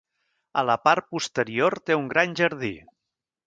[0.61, 2.73] A la part posterior té un gran jardí.